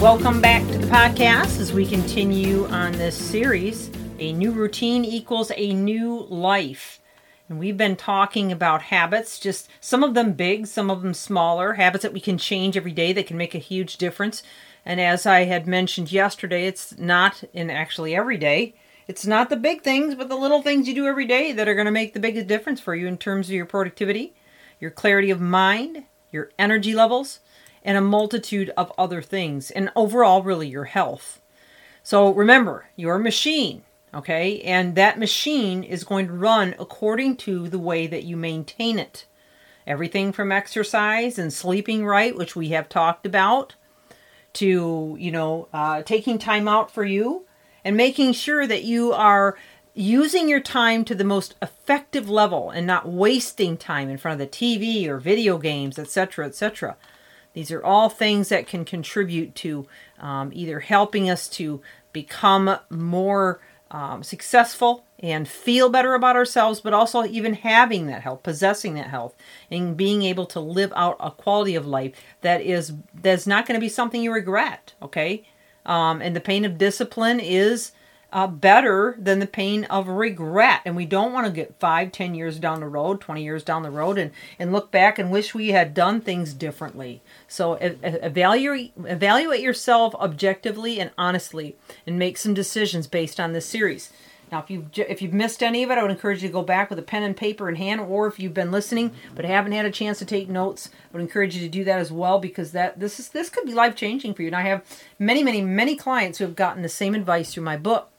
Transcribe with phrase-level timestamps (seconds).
[0.00, 3.90] Welcome back to the podcast as we continue on this series.
[4.18, 7.00] A new routine equals a new life.
[7.50, 11.74] And we've been talking about habits, just some of them big, some of them smaller,
[11.74, 14.42] habits that we can change every day that can make a huge difference.
[14.86, 18.74] And as I had mentioned yesterday, it's not in actually every day.
[19.06, 21.74] It's not the big things, but the little things you do every day that are
[21.74, 24.32] going to make the biggest difference for you in terms of your productivity,
[24.80, 27.40] your clarity of mind, your energy levels,
[27.82, 31.40] and a multitude of other things, and overall, really, your health.
[32.02, 33.82] So remember, you're a machine,
[34.14, 34.60] okay?
[34.62, 39.26] And that machine is going to run according to the way that you maintain it.
[39.86, 43.74] Everything from exercise and sleeping right, which we have talked about,
[44.54, 47.46] to, you know, uh, taking time out for you
[47.84, 49.56] and making sure that you are
[49.94, 54.50] using your time to the most effective level and not wasting time in front of
[54.50, 56.96] the TV or video games, etc., etc.
[57.52, 59.86] These are all things that can contribute to
[60.18, 61.80] um, either helping us to
[62.12, 68.42] become more um, successful and feel better about ourselves, but also even having that health,
[68.42, 69.34] possessing that health,
[69.70, 73.78] and being able to live out a quality of life that is that's not going
[73.78, 74.94] to be something you regret.
[75.02, 75.44] Okay,
[75.84, 77.92] um, and the pain of discipline is
[78.32, 80.80] uh, better than the pain of regret.
[80.84, 83.82] And we don't want to get five, ten years down the road, 20 years down
[83.82, 87.22] the road, and, and look back and wish we had done things differently.
[87.48, 94.12] So evaluate, evaluate yourself objectively and honestly and make some decisions based on this series.
[94.50, 96.62] Now, if you've if you've missed any of it, I would encourage you to go
[96.62, 99.72] back with a pen and paper in hand, or if you've been listening but haven't
[99.72, 102.40] had a chance to take notes, I would encourage you to do that as well
[102.40, 104.48] because that this is this could be life changing for you.
[104.48, 104.84] And I have
[105.18, 108.10] many, many, many clients who have gotten the same advice through my book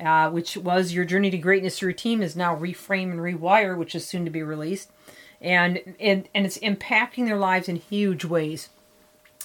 [0.00, 3.94] uh, which was Your Journey to Greatness Through Routine is now Reframe and Rewire, which
[3.94, 4.90] is soon to be released.
[5.40, 8.68] And, and, and it's impacting their lives in huge ways.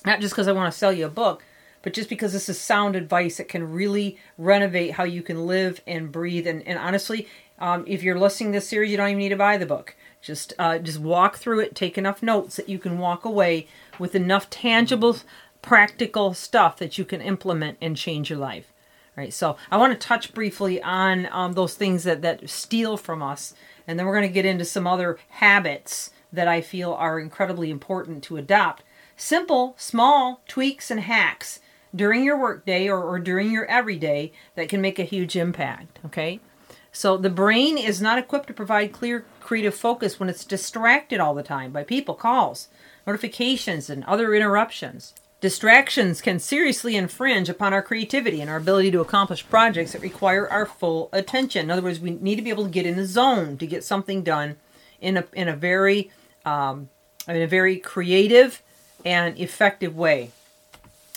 [0.05, 1.43] Not just because I want to sell you a book,
[1.81, 5.81] but just because this is sound advice that can really renovate how you can live
[5.85, 6.47] and breathe.
[6.47, 7.27] And, and honestly,
[7.59, 9.95] um, if you're listening this series, you don't even need to buy the book.
[10.21, 13.67] Just uh, just walk through it, take enough notes that you can walk away
[13.99, 15.17] with enough tangible,
[15.61, 18.73] practical stuff that you can implement and change your life.
[19.17, 23.23] Right, so I want to touch briefly on um, those things that, that steal from
[23.23, 23.53] us,
[23.87, 27.71] and then we're going to get into some other habits that I feel are incredibly
[27.71, 28.83] important to adopt.
[29.15, 31.61] Simple, small tweaks and hacks
[31.95, 35.97] during your workday or, or during your everyday that can make a huge impact.
[36.05, 36.41] Okay,
[36.91, 41.33] so the brain is not equipped to provide clear creative focus when it's distracted all
[41.33, 42.67] the time by people, calls,
[43.07, 45.13] notifications, and other interruptions.
[45.45, 50.49] Distractions can seriously infringe upon our creativity and our ability to accomplish projects that require
[50.49, 51.65] our full attention.
[51.65, 53.83] In other words, we need to be able to get in the zone to get
[53.83, 54.55] something done
[54.99, 56.09] in a in a very
[56.45, 56.89] um,
[57.27, 58.63] in a very creative
[59.05, 60.31] and effective way.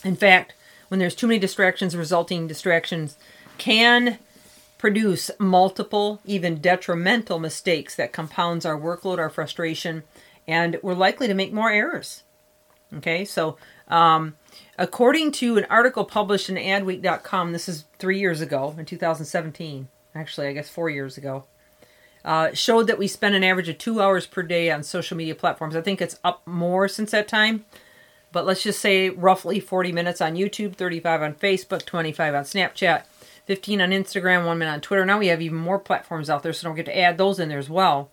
[0.05, 0.53] In fact,
[0.89, 3.17] when there's too many distractions, resulting distractions
[3.57, 4.19] can
[4.77, 10.03] produce multiple, even detrimental mistakes that compounds our workload, our frustration,
[10.47, 12.25] and we're likely to make more errors.
[12.97, 14.37] Okay, so um,
[14.79, 20.49] according to an article published in adweek.com, this is three years ago in 2017, actually,
[20.49, 21.45] I guess four years ago,
[22.25, 25.35] uh, showed that we spend an average of two hours per day on social media
[25.35, 25.77] platforms.
[25.77, 27.67] I think it's up more since that time,
[28.33, 33.05] but let's just say roughly 40 minutes on YouTube, 35 on Facebook, 25 on Snapchat,
[33.45, 35.05] 15 on Instagram, one minute on Twitter.
[35.05, 37.51] Now we have even more platforms out there, so don't get to add those in
[37.51, 38.11] there as well.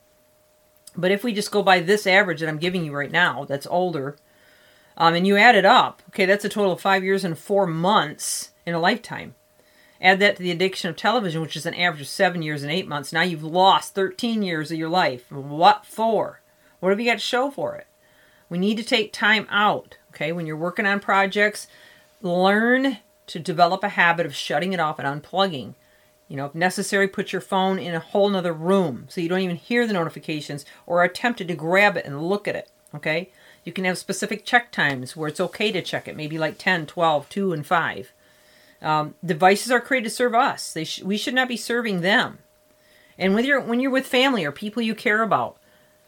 [0.98, 3.68] But if we just go by this average that I'm giving you right now, that's
[3.68, 4.18] older,
[4.98, 7.68] um, and you add it up, okay, that's a total of five years and four
[7.68, 9.36] months in a lifetime.
[10.02, 12.72] Add that to the addiction of television, which is an average of seven years and
[12.72, 13.14] eight months.
[13.14, 15.32] Now you've lost 13 years of your life.
[15.32, 16.42] What for?
[16.80, 17.88] What have you got to show for it?
[18.50, 20.32] We need to take time out, okay?
[20.32, 21.68] When you're working on projects,
[22.22, 22.98] learn
[23.28, 25.74] to develop a habit of shutting it off and unplugging.
[26.28, 29.40] You know, if necessary, put your phone in a whole nother room so you don't
[29.40, 33.32] even hear the notifications or are tempted to grab it and look at it, okay?
[33.66, 36.86] You can have specific check times where it's okay to check it, maybe like 10,
[36.86, 38.14] 12, 2, and 5.
[38.82, 40.72] Um, devices are created to serve us.
[40.72, 42.38] They sh- we should not be serving them.
[43.18, 45.58] And when you're when you're with family or people you care about,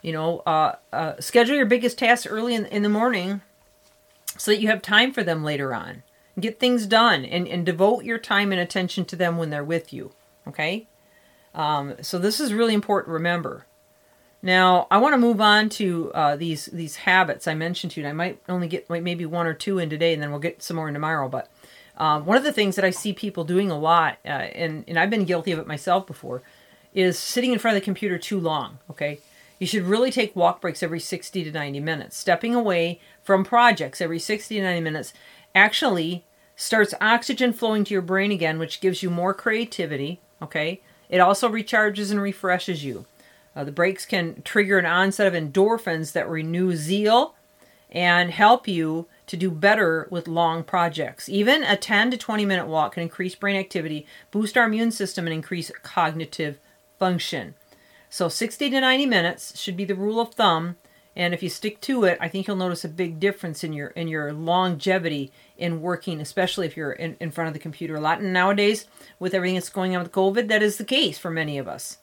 [0.01, 3.41] you know, uh, uh, schedule your biggest tasks early in, in the morning
[4.37, 6.03] so that you have time for them later on.
[6.39, 9.91] Get things done and, and devote your time and attention to them when they're with
[9.91, 10.11] you.
[10.47, 10.87] Okay?
[11.55, 13.65] Um, so this is really important to remember.
[14.47, 18.07] Now, I want to move on to uh, these these habits I mentioned to you.
[18.07, 20.63] And I might only get maybe one or two in today, and then we'll get
[20.63, 21.27] some more in tomorrow.
[21.27, 21.51] But
[21.97, 24.97] um, one of the things that I see people doing a lot, uh, and and
[24.97, 26.43] I've been guilty of it myself before,
[26.93, 28.79] is sitting in front of the computer too long.
[28.89, 29.19] Okay,
[29.59, 32.15] you should really take walk breaks every 60 to 90 minutes.
[32.15, 35.13] Stepping away from projects every 60 to 90 minutes
[35.55, 36.23] actually
[36.55, 40.21] starts oxygen flowing to your brain again, which gives you more creativity.
[40.41, 40.79] Okay,
[41.09, 43.05] it also recharges and refreshes you.
[43.57, 47.33] Uh, the breaks can trigger an onset of endorphins that renew zeal
[47.89, 51.27] and help you to do better with long projects.
[51.27, 55.25] Even a 10 to 20 minute walk can increase brain activity, boost our immune system,
[55.25, 56.59] and increase cognitive
[56.99, 57.55] function.
[58.11, 60.75] So 60 to 90 minutes should be the rule of thumb.
[61.15, 63.87] And if you stick to it, I think you'll notice a big difference in your
[63.87, 67.99] in your longevity in working, especially if you're in, in front of the computer a
[67.99, 68.19] lot.
[68.19, 68.85] And nowadays,
[69.17, 71.97] with everything that's going on with COVID, that is the case for many of us.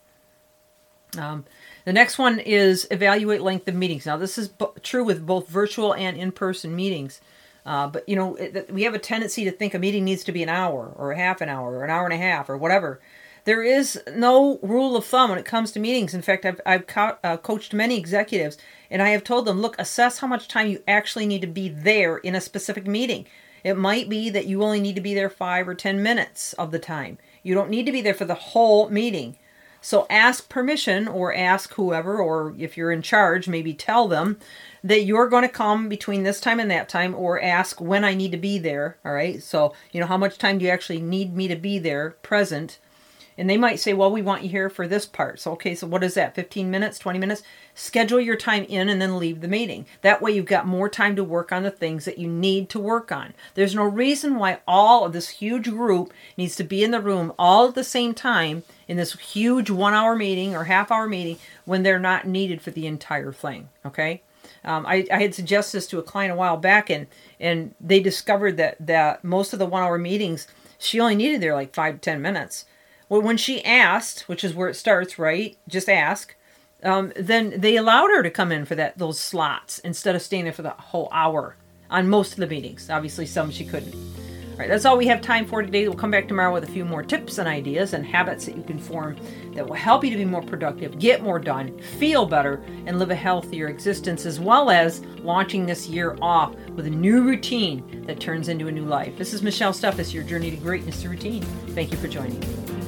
[1.19, 1.45] Um,
[1.85, 4.07] the next one is evaluate length of meetings.
[4.07, 7.21] Now, this is b- true with both virtual and in-person meetings.
[7.67, 10.33] Uh, but you know, it, we have a tendency to think a meeting needs to
[10.33, 12.57] be an hour or a half an hour or an hour and a half or
[12.57, 13.01] whatever.
[13.45, 16.15] There is no rule of thumb when it comes to meetings.
[16.15, 18.57] In fact, I've, I've co- uh, coached many executives
[18.91, 21.69] and I have told them, look, assess how much time you actually need to be
[21.69, 23.27] there in a specific meeting.
[23.63, 26.71] It might be that you only need to be there five or 10 minutes of
[26.71, 27.19] the time.
[27.43, 29.37] You don't need to be there for the whole meeting.
[29.85, 34.39] So ask permission or ask whoever, or if you're in charge, maybe tell them
[34.83, 38.15] that you're going to come between this time and that time, or ask when I
[38.15, 38.97] need to be there.
[39.05, 39.43] All right.
[39.43, 42.79] So, you know, how much time do you actually need me to be there present?
[43.37, 45.41] And they might say, well, we want you here for this part.
[45.41, 46.35] So, okay, so what is that?
[46.35, 47.43] 15 minutes, 20 minutes?
[47.75, 49.87] Schedule your time in and then leave the meeting.
[50.03, 52.79] That way you've got more time to work on the things that you need to
[52.79, 53.35] work on.
[53.55, 57.33] There's no reason why all of this huge group needs to be in the room
[57.39, 61.39] all at the same time in this huge one hour meeting or half hour meeting
[61.65, 63.69] when they're not needed for the entire thing.
[63.85, 64.23] Okay?
[64.65, 67.07] Um, I, I, had suggested this to a client a while back, and
[67.39, 70.47] and they discovered that that most of the one hour meetings
[70.79, 72.65] she only needed there like five ten minutes
[73.09, 75.57] well, when she asked, which is where it starts, right?
[75.69, 76.35] Just ask.
[76.83, 80.45] Um, then they allowed her to come in for that those slots instead of staying
[80.45, 81.57] there for the whole hour
[81.91, 82.91] on most of the meetings.
[82.91, 83.95] Obviously, some she couldn't.
[83.95, 85.89] All right, that's all we have time for today.
[85.89, 88.63] We'll come back tomorrow with a few more tips and ideas and habits that you
[88.63, 89.17] can form
[89.55, 93.11] that will help you to be more productive, get more done, feel better, and live
[93.11, 98.21] a healthier existence, as well as launching this year off with a new routine that
[98.21, 99.17] turns into a new life.
[99.19, 101.43] This is Michelle Steffes, your journey to greatness routine.
[101.71, 102.84] Thank you for joining me.